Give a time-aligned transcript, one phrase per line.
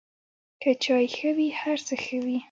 [0.63, 2.37] که چای ښه وي، هر څه ښه وي.